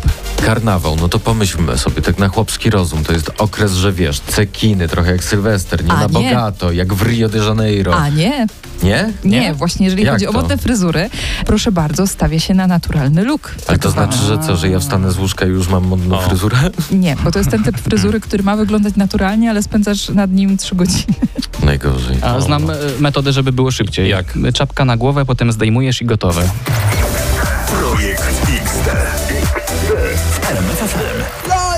Karnawał, 0.47 0.97
no 0.97 1.09
to 1.09 1.19
pomyślmy 1.19 1.79
sobie, 1.79 2.03
tak 2.03 2.19
na 2.19 2.29
chłopski 2.29 2.71
rozum, 2.71 3.05
to 3.05 3.13
jest 3.13 3.31
okres, 3.39 3.73
że 3.73 3.93
wiesz, 3.93 4.21
cekiny, 4.21 4.89
trochę 4.89 5.13
jak 5.13 5.25
Sylwester, 5.25 5.85
nie 5.85 5.93
A 5.93 5.97
na 5.97 6.03
nie. 6.03 6.09
bogato, 6.09 6.73
jak 6.73 6.95
w 6.95 7.03
Rio 7.03 7.29
de 7.29 7.39
Janeiro. 7.39 7.95
A 7.97 8.09
nie, 8.09 8.47
Nie? 8.83 9.13
nie, 9.25 9.55
właśnie 9.55 9.85
jeżeli 9.87 10.03
Jak 10.05 10.13
chodzi 10.15 10.27
o 10.27 10.33
to? 10.33 10.39
modne 10.39 10.59
fryzury, 10.59 11.11
proszę 11.47 11.73
bardzo, 11.73 12.07
stawia 12.07 12.39
się 12.41 12.55
na 12.55 12.67
naturalny 13.15 13.25
look. 13.25 13.55
Ale 13.67 13.79
to 13.79 13.91
znaczy, 13.91 14.19
że 14.19 14.39
co, 14.39 14.57
że 14.57 14.69
ja 14.69 14.79
wstanę 14.81 15.13
z 15.13 15.19
łóżka 15.19 15.47
i 15.47 15.49
już 15.49 15.69
mam 15.69 15.85
modną 15.85 16.21
fryzurę? 16.21 16.57
Nie, 16.91 17.17
bo 17.25 17.31
to 17.31 17.39
jest 17.39 17.51
ten 17.51 17.65
typ 17.65 17.79
fryzury, 17.79 18.21
który 18.21 18.43
ma 18.43 18.57
wyglądać 18.57 18.97
naturalnie, 18.97 19.51
ale 19.51 19.63
spędzasz 19.63 20.09
nad 20.09 20.31
nim 20.31 20.57
trzy 20.57 20.75
godziny. 20.75 21.15
Najgorzej. 21.65 22.17
A 22.23 22.41
znam 22.41 22.71
e, 22.71 22.75
metodę, 22.99 23.33
żeby 23.33 23.53
było 23.53 23.71
szybciej. 23.71 24.11
Jak? 24.11 24.39
Czapka 24.55 24.85
na 24.85 24.97
głowę, 24.97 25.25
potem 25.25 25.53
zdejmujesz 25.53 26.03
i 26.03 26.05
gotowe. 26.05 26.43
Projekt 27.67 28.23
XD. 28.63 28.91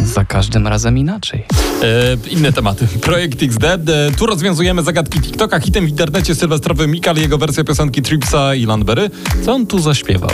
Za 0.05 0.25
każdym 0.25 0.66
razem 0.66 0.99
inaczej. 0.99 1.45
E, 1.83 2.31
inne 2.31 2.52
tematy. 2.52 2.87
Projekt 3.00 3.43
XD. 3.43 3.64
E, 3.64 3.78
tu 4.19 4.26
rozwiązujemy 4.26 4.83
zagadki 4.83 5.21
TikToka. 5.21 5.61
Hitem 5.61 5.87
w 5.87 5.88
internecie 5.88 6.35
sylwestrowy 6.35 6.87
Mikal 6.87 7.16
jego 7.16 7.38
wersja 7.38 7.64
piosenki 7.64 8.02
Tripsa 8.02 8.55
i 8.55 8.66
Landberry. 8.66 9.11
Co 9.45 9.55
on 9.55 9.66
tu 9.66 9.78
zaśpiewał? 9.78 10.31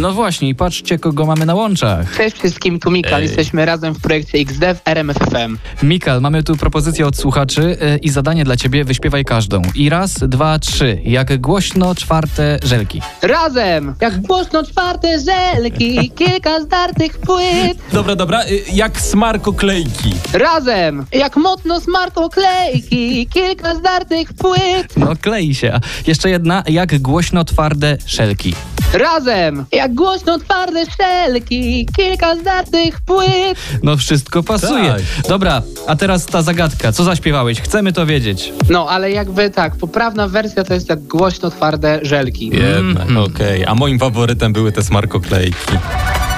No 0.00 0.12
właśnie, 0.12 0.54
patrzcie, 0.54 0.98
kogo 0.98 1.26
mamy 1.26 1.46
na 1.46 1.54
łączach. 1.54 2.16
Cześć 2.16 2.38
wszystkim, 2.38 2.80
tu 2.80 2.90
Mikal. 2.90 3.14
Ej. 3.14 3.22
Jesteśmy 3.22 3.66
razem 3.66 3.94
w 3.94 4.00
projekcie 4.00 4.38
XD 4.38 4.60
w 4.74 4.88
RMFFM. 4.88 5.58
Mikal, 5.82 6.20
mamy 6.20 6.42
tu 6.42 6.56
propozycję 6.56 7.06
od 7.06 7.16
słuchaczy 7.16 7.76
e, 7.80 7.96
i 7.98 8.08
zadanie 8.08 8.44
dla 8.44 8.56
ciebie, 8.56 8.84
wyśpiewaj 8.84 9.24
każdą. 9.24 9.62
I 9.74 9.88
raz, 9.88 10.14
dwa, 10.18 10.58
trzy. 10.58 11.00
Jak 11.04 11.40
głośno 11.40 11.94
czwarte 11.94 12.58
żelki. 12.64 13.00
Razem! 13.22 13.94
Jak 14.00 14.20
głośno 14.20 14.62
czwarte 14.64 15.18
żelki, 15.20 16.10
kilka 16.18 16.60
zdartych 16.60 17.18
płyt. 17.18 17.78
Dobra, 17.92 18.16
dobra. 18.16 18.40
E, 18.42 18.46
jak 18.72 19.00
smarkoklejki. 19.00 20.14
Razem! 20.32 21.04
Jak 21.12 21.36
mocno 21.36 21.80
smarko 21.80 22.28
klejki, 22.28 23.26
kilka 23.26 23.45
zdartych 23.74 24.32
płyt. 24.32 24.96
No 24.96 25.16
klei 25.22 25.54
się. 25.54 25.72
A 25.74 25.80
Jeszcze 26.06 26.30
jedna. 26.30 26.62
Jak 26.68 26.98
głośno 26.98 27.44
twarde 27.44 27.98
szelki. 28.06 28.54
Razem! 28.92 29.64
Jak 29.72 29.94
głośno 29.94 30.38
twarde 30.38 30.84
szelki, 30.96 31.88
kilka 31.96 32.36
zdartych 32.36 33.00
płyt. 33.00 33.58
No 33.82 33.96
wszystko 33.96 34.42
pasuje. 34.42 34.88
Tak. 34.92 35.02
Dobra, 35.28 35.62
a 35.86 35.96
teraz 35.96 36.26
ta 36.26 36.42
zagadka. 36.42 36.92
Co 36.92 37.04
zaśpiewałeś? 37.04 37.60
Chcemy 37.60 37.92
to 37.92 38.06
wiedzieć. 38.06 38.52
No, 38.70 38.88
ale 38.88 39.10
jakby 39.10 39.50
tak, 39.50 39.76
poprawna 39.76 40.28
wersja 40.28 40.64
to 40.64 40.74
jest 40.74 40.88
jak 40.88 41.02
głośno 41.02 41.50
twarde 41.50 41.98
żelki. 42.02 42.48
Jednak, 42.48 43.08
okej. 43.26 43.64
A 43.66 43.74
moim 43.74 43.98
faworytem 43.98 44.52
były 44.52 44.72
te 44.72 44.82
smarkoklejki. 44.82 45.78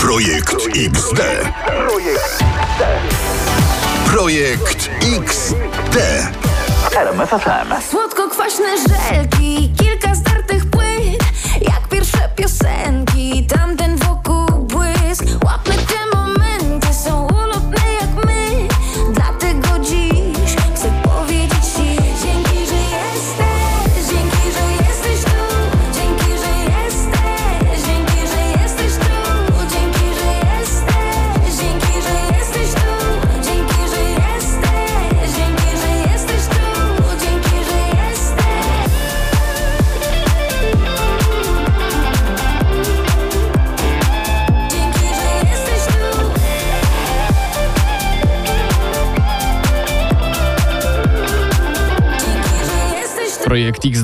Projekt 0.00 0.56
XD. 0.76 1.20
Projekt 4.06 4.90
XD. 5.18 5.98
Słodko-kwaśne 7.90 8.66
żelki, 8.78 9.72
kilka 9.78 10.14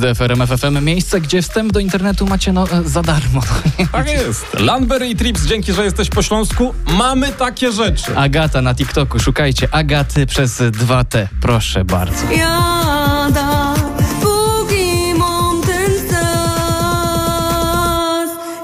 Projekt 0.04 0.18
XD 0.18 0.18
w 0.18 0.22
RMF 0.22 0.50
FM. 0.60 0.84
Miejsce, 0.84 1.20
gdzie 1.20 1.42
wstęp 1.42 1.72
do 1.72 1.80
internetu 1.80 2.26
macie 2.26 2.52
no, 2.52 2.70
e, 2.70 2.82
za 2.88 3.02
darmo. 3.02 3.40
Tak 3.92 4.10
jest. 4.12 4.60
Landberry 4.60 5.08
i 5.08 5.16
Trips, 5.16 5.42
dzięki, 5.42 5.72
że 5.72 5.84
jesteś 5.84 6.08
po 6.08 6.22
Śląsku. 6.22 6.74
Mamy 6.86 7.32
takie 7.32 7.72
rzeczy. 7.72 8.16
Agata 8.16 8.62
na 8.62 8.74
TikToku. 8.74 9.20
Szukajcie 9.20 9.68
Agaty 9.74 10.26
przez 10.26 10.60
2T. 10.60 11.26
Proszę 11.40 11.84
bardzo. 11.84 12.30
Jada, 12.30 13.74
póki 14.22 15.14
mam 15.18 15.62
ten 15.62 15.90
sens 15.90 16.10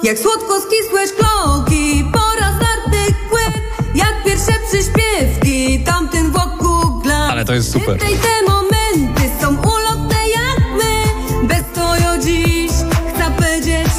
Jak 0.02 0.18
słodko 0.18 0.60
skisłe 0.60 1.06
szklanki 1.08 2.04
Pora 2.12 2.52
zdartych 2.52 3.16
płyt 3.30 3.54
Jak 3.94 4.24
pierwsze 4.24 4.52
przyśpiewki 4.68 5.84
Tamten 5.84 6.30
wokół 6.30 7.02
Ale 7.30 7.44
to 7.44 7.54
jest 7.54 7.72
super. 7.72 7.98
Tej 7.98 8.16
te 8.16 8.50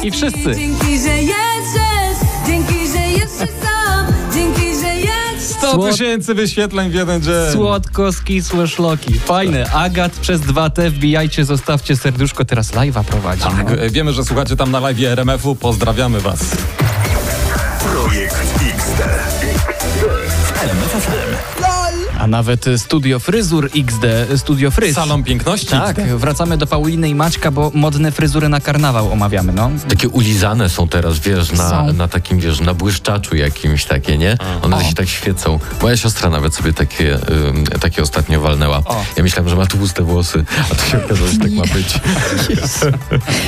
I 0.02 0.10
wszyscy. 0.10 0.54
Dzięki, 0.56 0.98
że 0.98 1.18
jesteś 1.18 2.28
Dzięki, 2.46 2.88
że 2.92 2.98
jesteś 2.98 3.48
sam 3.62 4.06
Dzięki, 4.34 4.80
że 4.80 4.94
jesteś 4.94 5.56
100 5.56 5.78
tysięcy 5.90 6.34
wyświetleń 6.34 6.90
w 6.90 6.94
jeden 6.94 7.22
dzień. 7.22 7.34
Słodko 7.52 8.12
skisłe 8.12 8.68
szloki. 8.68 9.14
Fajne. 9.18 9.70
Agat 9.70 10.12
przez 10.12 10.40
2T. 10.40 10.90
Wbijajcie, 10.90 11.44
zostawcie 11.44 11.96
serduszko. 11.96 12.44
Teraz 12.44 12.72
live'a 12.72 13.04
prowadzi. 13.04 13.42
Tak, 13.42 13.70
no. 13.70 13.90
wiemy, 13.90 14.12
że 14.12 14.24
słuchacie 14.24 14.56
tam 14.56 14.70
na 14.70 14.80
live 14.80 15.00
RMF-u. 15.00 15.54
Pozdrawiamy 15.54 16.20
was. 16.20 16.40
Projekt 17.80 18.36
XD. 18.76 19.02
A 22.22 22.26
nawet 22.26 22.64
Studio 22.76 23.18
Fryzur 23.18 23.70
XD, 23.74 24.04
Studio 24.36 24.70
Fryz. 24.70 24.94
Salon 24.94 25.24
Piękności 25.24 25.66
Tak, 25.66 25.98
XD. 25.98 26.12
wracamy 26.14 26.56
do 26.56 26.66
Pauliny 26.66 27.08
i 27.08 27.14
Maćka, 27.14 27.50
bo 27.50 27.70
modne 27.74 28.12
fryzury 28.12 28.48
na 28.48 28.60
karnawał 28.60 29.12
omawiamy, 29.12 29.52
no. 29.52 29.70
Takie 29.88 30.08
ulizane 30.08 30.68
są 30.68 30.88
teraz, 30.88 31.18
wiesz, 31.18 31.52
na, 31.52 31.70
Są. 31.70 31.92
na 31.92 32.08
takim, 32.08 32.38
wiesz, 32.38 32.60
na 32.60 32.74
błyszczaczu 32.74 33.36
jakimś 33.36 33.84
takie, 33.84 34.18
nie? 34.18 34.36
One 34.62 34.84
się 34.84 34.94
tak 34.94 35.08
świecą. 35.08 35.58
Moja 35.82 35.96
siostra 35.96 36.30
nawet 36.30 36.54
sobie 36.54 36.72
takie, 36.72 37.14
ym, 37.48 37.64
takie 37.80 38.02
ostatnio 38.02 38.40
walnęła. 38.40 38.78
O. 38.84 39.04
Ja 39.16 39.22
myślałem, 39.22 39.48
że 39.48 39.56
ma 39.56 39.66
tłuste 39.66 40.02
włosy, 40.02 40.44
a 40.70 40.74
to 40.74 40.84
się 40.84 41.04
okazało, 41.04 41.28
że 41.30 41.38
tak 41.38 41.50
ma 41.52 41.62
być. 41.76 41.92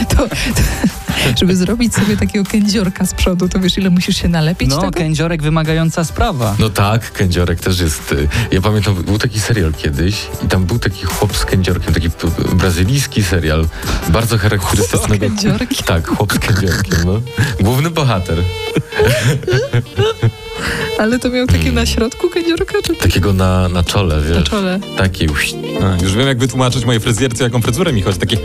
To, 0.08 0.16
to, 0.16 0.28
żeby 1.38 1.56
zrobić 1.56 1.94
sobie 1.94 2.16
takiego 2.16 2.44
kędziorka 2.50 3.06
z 3.06 3.14
przodu, 3.14 3.48
to 3.48 3.60
wiesz, 3.60 3.78
ile 3.78 3.90
musisz 3.90 4.16
się 4.16 4.28
nalepić 4.28 4.68
No, 4.70 4.78
tego? 4.80 4.92
kędziorek 4.92 5.42
wymagająca 5.42 6.04
sprawa. 6.04 6.56
No 6.58 6.68
tak, 6.70 7.12
kędziorek 7.12 7.60
też 7.60 7.80
jest. 7.80 8.12
y, 8.12 8.28
Ja 8.50 8.60
pamiętam, 8.60 8.94
był 8.94 9.18
taki 9.18 9.40
serial 9.40 9.72
kiedyś 9.74 10.26
i 10.44 10.48
tam 10.48 10.64
był 10.64 10.78
taki 10.78 11.04
chłop 11.06 11.36
z 11.36 11.44
kędziorkiem, 11.44 11.94
taki 11.94 12.08
brazylijski 12.52 13.22
serial, 13.22 13.66
bardzo 14.08 14.38
z 14.38 14.40
kędziorkiem? 15.20 15.68
Tak, 15.86 16.08
chłop 16.08 16.32
z 16.32 16.38
kędziorkiem, 16.38 16.98
no. 17.06 17.20
Główny 17.60 17.90
bohater. 17.90 18.38
Ale 20.98 21.18
to 21.18 21.30
miał 21.30 21.46
takie 21.46 21.72
na 21.72 21.86
środku 21.86 22.30
kędziorka, 22.30 22.74
czy 22.84 22.94
Takiego 22.96 23.32
na, 23.32 23.68
na 23.68 23.82
czole, 23.84 24.20
wiesz. 24.28 24.36
na 24.36 24.42
czole? 24.42 24.80
Taki. 24.98 25.24
A, 25.82 26.02
już 26.02 26.14
wiem, 26.14 26.26
jak 26.26 26.38
wytłumaczyć 26.38 26.84
mojej 26.84 27.00
fryzjerce, 27.00 27.44
jaką 27.44 27.62
fryzurę 27.62 27.92
mi 27.92 28.02
chodzi. 28.02 28.18
Taki... 28.18 28.36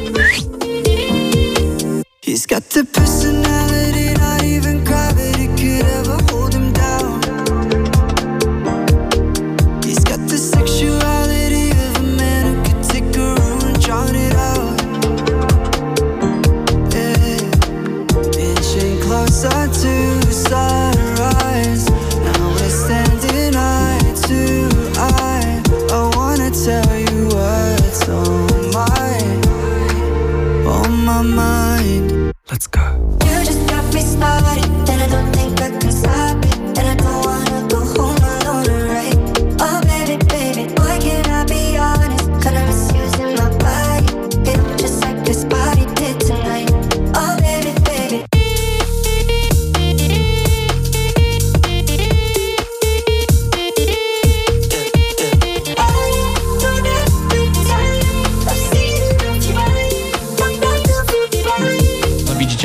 He's 2.30 2.46
got 2.46 2.62
the 2.70 2.86
personality, 2.86 3.69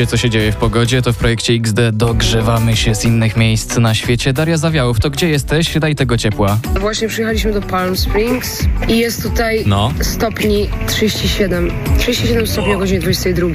co 0.07 0.17
się 0.17 0.31
dzieje 0.31 0.53
w 0.53 0.57
pogodzie, 0.57 1.03
to 1.03 1.12
w 1.12 1.17
projekcie 1.17 1.53
XD 1.53 1.79
dogrzewamy 1.93 2.77
się 2.77 2.95
z 2.95 3.05
innych 3.05 3.37
miejsc 3.37 3.77
na 3.77 3.95
świecie. 3.95 4.33
Daria 4.33 4.57
Zawiałów, 4.57 5.01
to 5.01 5.11
gdzie 5.11 5.29
jesteś? 5.29 5.79
Daj 5.79 5.95
tego 5.95 6.19
ciepła. 6.19 6.59
Właśnie 6.81 7.09
przyjechaliśmy 7.09 7.53
do 7.53 7.62
Palm 7.62 7.97
Springs 7.97 8.62
i 8.88 8.99
jest 8.99 9.23
tutaj 9.23 9.62
No. 9.67 9.93
stopni 10.01 10.69
37. 10.88 11.71
37 11.99 12.47
stopni 12.47 12.75
o 12.75 12.79
godzinie 12.79 13.01
22. 13.01 13.47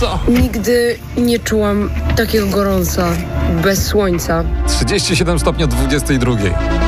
Co? 0.00 0.18
Nigdy 0.28 0.98
nie 1.16 1.38
czułam 1.38 1.90
takiego 2.16 2.46
gorąca 2.46 3.08
bez 3.62 3.86
słońca. 3.86 4.44
37 4.68 5.38
stopni 5.38 5.64
o 5.64 5.66
22. 5.66 6.32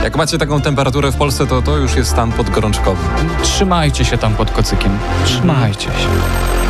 Jak 0.05 0.17
macie 0.17 0.39
taką 0.39 0.61
temperaturę 0.61 1.13
w 1.13 1.17
Polsce, 1.17 1.47
to 1.47 1.63
to 1.63 1.77
już 1.77 1.97
jest 1.97 2.11
stan 2.11 2.33
podgorączkowy. 2.33 3.03
Trzymajcie 3.43 4.05
się 4.05 4.19
tam 4.19 4.35
pod 4.35 4.51
kocykiem. 4.51 4.99
Trzymajcie 5.25 5.85
się. 5.85 6.70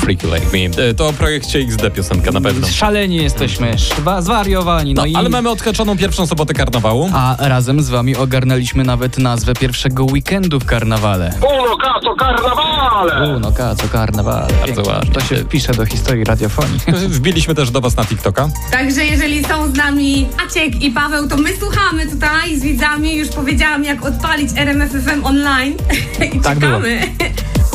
Freaky 0.00 0.26
Like 0.26 0.46
Me. 0.52 0.84
E, 0.84 0.94
To 0.94 1.08
o 1.08 1.12
projekcie 1.12 1.58
XD 1.58 1.90
piosenka 1.94 2.30
na 2.30 2.40
pewno. 2.40 2.66
Szaleni 2.68 3.16
jesteśmy, 3.16 3.78
szwa, 3.78 4.22
zwariowani. 4.22 4.94
No, 4.94 5.02
No, 5.02 5.06
i... 5.06 5.14
ale 5.14 5.28
mamy 5.28 5.50
odhaczoną 5.50 5.96
pierwszą 5.98 6.26
sobotę 6.26 6.54
karnawału. 6.54 7.10
A 7.14 7.36
razem 7.38 7.82
z 7.82 7.88
wami 7.90 8.16
ogarnęliśmy 8.16 8.84
nawet 8.84 9.18
nazwę 9.18 9.54
pierwszego 9.54 10.04
weekendu 10.04 10.60
w 10.60 10.64
karnawale. 10.64 11.32
Uno 11.38 11.76
caso 11.76 12.14
carnavale! 12.18 13.36
Uno, 13.36 13.52
kaco, 13.52 13.88
karnawale. 13.88 14.46
Bardzo 14.66 14.82
ładnie. 14.90 15.10
To 15.12 15.20
się 15.20 15.36
wpisze 15.36 15.72
do 15.74 15.86
historii 15.86 16.24
radiofonii. 16.24 16.78
Wbiliśmy 17.08 17.54
też 17.54 17.70
do 17.70 17.80
was 17.80 17.96
na 17.96 18.04
TikToka. 18.04 18.48
Także 18.72 19.04
jeżeli 19.04 19.44
są 19.44 19.72
z 19.72 19.76
nami 19.76 20.26
Maciek 20.36 20.82
i 20.82 20.90
Paweł, 20.90 21.28
to 21.28 21.36
my 21.36 21.56
słuchamy 21.56 22.06
tutaj 22.06 22.58
z 22.58 22.62
widzami. 22.62 23.16
Już 23.16 23.28
powiedziałam, 23.28 23.84
jak 23.84 24.04
odpalić 24.06 24.50
RMFFM 24.56 25.24
online. 25.24 25.74
I 26.36 26.40
Tak 26.40 26.58
było. 26.58 26.80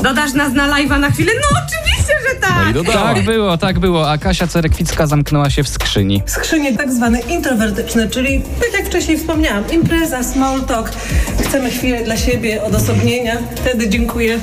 Dodasz 0.06 0.34
nas 0.34 0.54
na 0.54 0.68
live'a 0.68 1.00
na 1.00 1.12
chwilę? 1.12 1.32
No 1.42 1.60
oczywiście, 1.68 2.14
że 2.30 2.40
tak. 2.40 2.74
Tak 2.94 3.24
było, 3.26 3.58
tak 3.58 3.80
było. 3.80 4.12
A 4.12 4.18
Kasia 4.18 4.48
Cerekwicka 4.48 5.08
zamknęła 5.08 5.50
się 5.50 5.64
w 5.64 5.70
skrzyni. 5.70 6.24
Skrzynie 6.26 6.78
tak 6.78 6.92
zwane 6.94 7.20
introwertyczne, 7.20 8.10
czyli 8.10 8.42
tak 8.42 8.74
jak 8.80 8.86
wcześniej 8.86 9.18
wspomniałam, 9.18 9.64
impreza, 9.72 10.24
small 10.24 10.62
talk. 10.62 10.92
Chcemy 11.44 11.70
chwilę 11.72 12.04
dla 12.04 12.18
siebie, 12.18 12.64
odosobnienia. 12.64 13.38
Wtedy 13.56 13.90
dziękuję. 13.90 14.40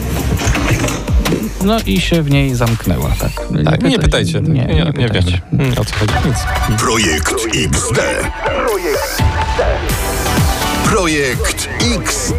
No 1.65 1.77
i 1.87 2.01
się 2.01 2.23
w 2.23 2.31
niej 2.31 2.55
zamknęła, 2.55 3.11
tak. 3.21 3.31
Tak, 3.65 3.83
nie 3.83 3.99
pytajcie. 3.99 4.41
Nie, 4.41 4.49
Nie, 4.65 4.75
nie, 4.75 4.85
nie, 4.85 4.93
pytajcie. 5.09 5.41
wiemy. 5.53 5.65
Mm, 5.65 5.79
O 5.79 5.85
co 5.85 5.95
chodzi? 5.95 6.15
Nic. 6.29 6.37
Projekt 6.81 7.35
XD. 7.55 7.99
Projekt 10.91 11.69
XD. 11.99 12.33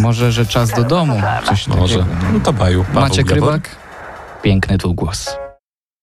Może, 0.00 0.32
że 0.32 0.46
czas 0.46 0.70
do 0.70 0.84
domu. 0.84 1.22
Coś 1.46 1.66
Może. 1.66 1.98
takiego. 1.98 2.16
No 2.32 2.40
to 2.40 2.52
baju. 2.52 2.84
Paweł 2.84 3.00
Maciek 3.02 3.26
Gabor. 3.26 3.52
Rybak, 3.52 3.76
piękny 4.42 4.78
tu 4.78 4.94
głos. 4.94 5.36